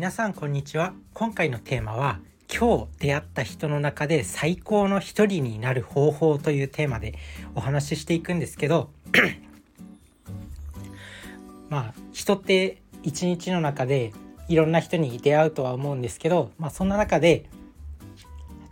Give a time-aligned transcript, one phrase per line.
[0.00, 0.94] 皆さんこんにちは。
[1.12, 2.20] 今回のテーマは
[2.50, 7.18] 今日出会った人の中で最高の一人になる方法というテーマで
[7.54, 8.88] お話ししていくんですけど
[11.68, 14.14] まあ人って一日の中で
[14.48, 17.44] いろんな人に出会うとは思うんですけど、まあ、そんな中で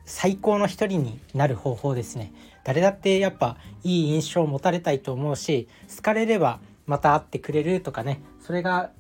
[0.07, 2.33] 最高の一人になる方法ですね。
[2.65, 8.93] 誰だってやっぱいい印象を持たれたいと思うし好かれればまた会ってくれるとかねそれが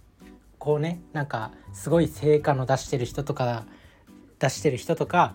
[0.59, 3.65] こうねなんかすごい成果の出してる人とか
[4.39, 5.35] 出してる人とか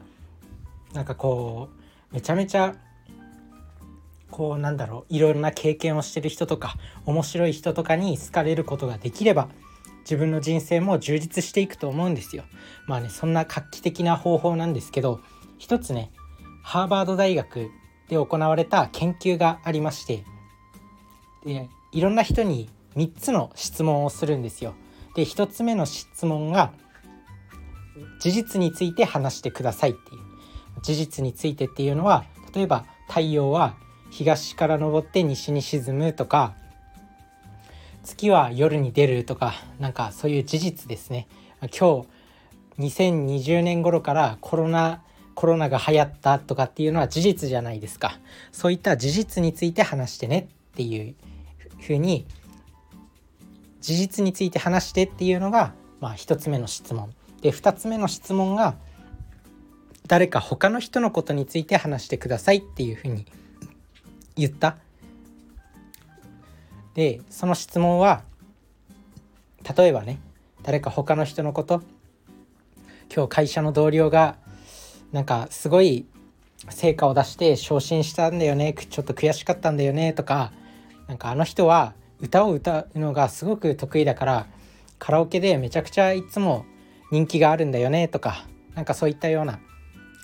[0.93, 1.69] なんかこ
[2.11, 2.75] うめちゃめちゃ
[4.29, 9.49] こうなんだろういろいろな経験をしてる人とか面白い人とかに好かれることができれば
[10.01, 12.43] 自分の人生も充実していくと思うんですよ。
[12.87, 15.21] まあねそんな画期的な方法なんですけど
[15.57, 16.11] 一つね
[16.61, 17.69] ハーバード大学
[18.09, 20.23] で行われた研究がありまして
[21.45, 24.73] でいろんな人に3つの質問をするんですよ。
[25.15, 26.71] で1つ目の質問が
[28.19, 30.23] 事実について話してくださいっていう。
[30.81, 33.75] 事実についてっていうのは例えば太陽は
[34.09, 36.55] 東から昇って西に沈むとか
[38.03, 41.27] 月は夜に出るとかなんかそういう事実ですね。
[41.61, 42.07] 今日
[42.79, 45.01] 2020年頃からコロナ
[45.35, 48.19] コロナが流行ったとかっていうのは事実じゃないですか。
[48.51, 51.15] そういった事実について話してねっていう
[51.79, 52.25] ふうに
[53.83, 57.13] 事実について話してっていうのが、まあ、1つ目の質問。
[57.41, 58.75] で2つ目の質問が
[60.07, 63.25] 誰か他の人のことについて話してくださいっていうふうに
[64.37, 64.77] 言った。
[66.93, 68.23] でその質問は
[69.77, 70.19] 例えばね
[70.61, 71.83] 誰か他の人のこと
[73.13, 74.37] 今日会社の同僚が
[75.11, 76.05] なんかすごい
[76.69, 80.53] 成果を出して昇進したんだよねちょっと悔しかったんだよねとか
[81.07, 81.93] なんかあの人は
[82.23, 84.47] 歌を歌うのがすごく得意だから
[84.97, 86.65] カラオケでめちゃくちゃいつも
[87.11, 89.59] 人気があるんだよねとかなんかそういったような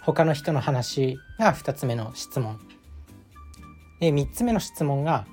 [0.03, 2.57] 他の人の話が2つ目の質問。
[3.99, 5.27] で3つ目の質問が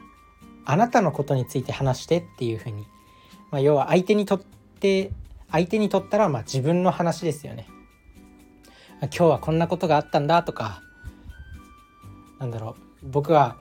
[0.65, 2.85] あなたのことについて話してっていうふうに、
[3.53, 4.41] まあ、要は相手にとっ
[4.81, 5.13] て
[5.53, 7.69] 相手にとったらまあ自分の話ですよね。
[9.03, 10.83] 今日はこんなことがあったんだとか
[12.41, 13.09] なんだろう。
[13.09, 13.57] 僕は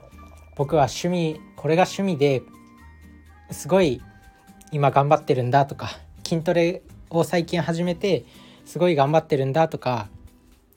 [0.56, 2.42] 僕は趣味これが趣味で
[3.50, 4.02] すごい
[4.72, 5.90] 今頑張ってるんだとか
[6.24, 8.24] 筋トレを最近始めて
[8.64, 10.08] すごい頑張ってるんだとか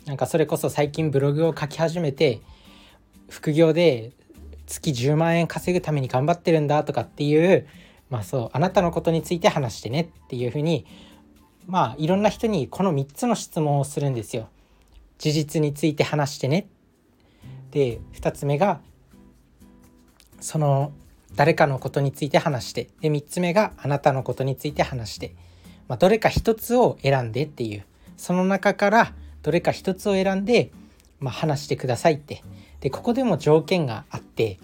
[0.06, 2.42] なんかそれこそ最近ブログを書き始めて
[3.30, 4.12] 副業で
[4.68, 7.68] 月10万円稼ぐために頑張ってるんだとかっていう
[8.10, 10.86] まあそうあなたのことについて話してねっていうふうに
[11.68, 14.50] まあいろんな人にこの3つの質問をするんですよ。
[15.18, 16.70] 事実について話してね
[17.72, 18.80] で2つ目が
[20.40, 20.94] その
[21.40, 22.90] 誰かのことについて話して。
[23.00, 25.36] で3つ目があなたのことについて話して、
[25.88, 27.86] まあ、どれか1つを選んでっていう。
[28.18, 30.74] その中からどれか1つを選んで、
[31.22, 32.44] まあ、話してくださいって。
[32.82, 34.60] でここでも条件があって。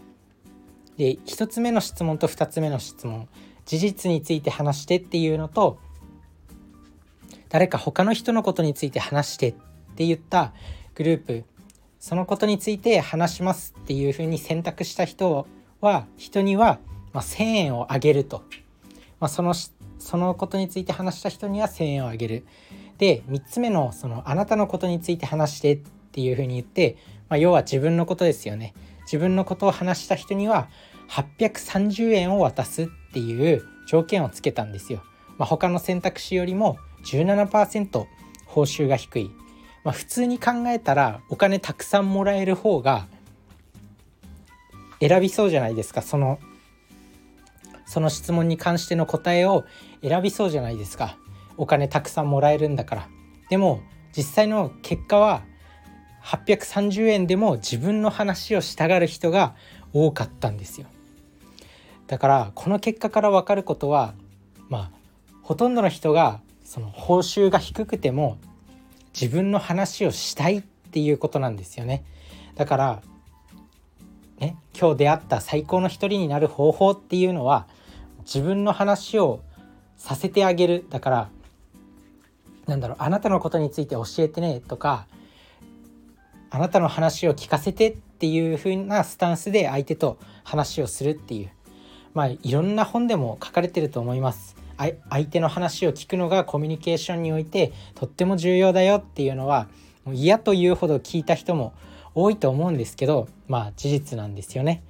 [0.98, 3.30] で1つ目の質問と2つ目の質問。
[3.64, 5.80] 事実について話してっていうのと
[7.48, 9.54] 誰か他の人のことについて話してっ
[9.96, 10.52] て言った
[10.94, 11.46] グループ
[12.02, 15.48] そのことについて話しますっていうふうに選択した人
[15.86, 16.80] は人には、
[17.14, 18.44] ま1,000円をあげると、
[19.22, 19.54] まあ、その
[19.98, 22.46] そのことについて話した人には1,000円をあげる。
[22.98, 25.78] で3つ目のそのあなたのことについて話してっ
[26.12, 26.98] ていうふうに言って、
[27.30, 28.74] まあ、要は自分のことですよね。
[29.06, 30.68] 自分のことを話した人には
[31.10, 35.04] 830円を渡すっていう条件をつけたんですよ、
[35.38, 38.06] まあ、他の選択肢よりも17%
[38.48, 39.32] 報酬が低い、
[39.84, 43.08] まあ、普通に考えたらお金たくさんもらえる方が
[45.00, 46.02] 選びそうじゃないですか。
[46.02, 46.40] その
[47.86, 49.66] その質問に関しての答えを
[50.02, 51.18] 選びそうじゃないですか。
[51.58, 53.08] お金たくさんもらえるんだから。
[53.50, 53.82] でも
[54.16, 55.44] 実際の結果は
[56.24, 59.56] 830円でも自分の話をしたがる人が
[59.94, 60.88] 多かったんですよ。
[62.08, 64.16] だからこの結果から分かることは
[64.70, 64.92] まあ
[65.44, 68.38] ほとんどの人がその報酬が低くても
[69.14, 72.04] 自分の話をしたいっていうことなんですよね。
[72.56, 73.02] だから
[74.40, 77.68] ね、今日出会った最高の一人になる方法っていうのは
[78.26, 79.42] 自分の話を
[79.96, 81.30] させてあげるだから
[82.66, 85.08] なんだろうあなたのことについて教えてねとか
[86.50, 91.50] あなたの話を聞かせてっていう風なスタンスで相手と話をするっていう
[92.14, 94.56] まあいろんな本でも書かれてると思います。
[94.78, 99.68] 相手の話を聞くのがコミュニケーションにおいてとっても重要だよっていうのは
[100.04, 101.74] もう嫌というほど聞いた人も
[102.16, 104.84] 多いと思うんですけどまあ事実なんですよね。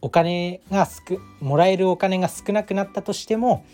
[0.00, 3.64] お金がすくもらえるお金が少なくなったとしても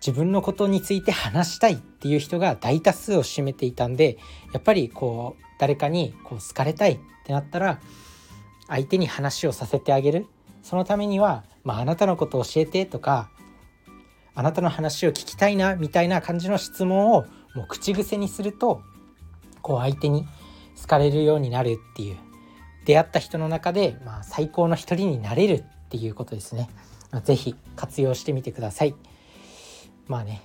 [0.00, 4.18] 自分のことについて話したいっていう人が大多数を占めていたんで
[4.52, 7.80] やっぱりこう誰かにこう好かれたいってなったら
[8.68, 10.26] 相手に話をさせてあげる
[10.62, 13.28] そのためには、まあ、あなたのことを教えてとか
[14.34, 17.24] あなたの話を聞きたいなみたいな感じの質問を
[17.56, 18.82] もう口癖にすると
[19.62, 20.28] こう相手に
[20.80, 22.16] 好かれるようになるっていう
[22.84, 26.70] 出会った人の中で、まあ、最高の一人になれるっていうことですね。
[27.24, 28.94] 是非活用してみてください。
[30.06, 30.42] まあね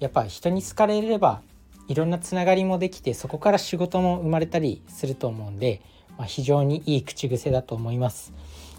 [0.00, 1.42] やっぱ人に好かれれば
[1.88, 5.80] いろんなつながりもできてそこから仕事も生まれたりすると思うんで、
[6.18, 8.32] まあ、非常にいい口癖だと思います。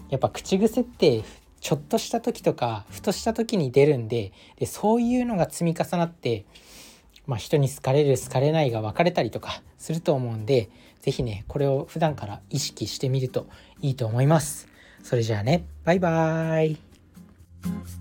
[0.08, 1.24] やっぱ口癖って
[1.60, 6.44] ちょっとした時とかふとした時に出るんででそういうのが積み重なって、
[7.26, 10.70] まあ、人に好かれる好かれないが分かれたりとかすると思うんで
[11.00, 13.46] 是非ね、これを普段から意識してみると
[13.80, 14.68] いいと思います。
[15.02, 17.99] それじゃあね、バイバーイ。